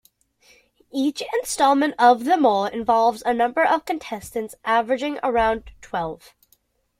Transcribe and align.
Each 0.91 1.21
installment 1.39 1.93
of 1.99 2.25
"The 2.25 2.35
Mole" 2.35 2.65
involves 2.65 3.21
a 3.23 3.35
number 3.35 3.63
of 3.63 3.85
contestants, 3.85 4.55
averaging 4.65 5.19
around 5.21 5.73
twelve. 5.79 6.33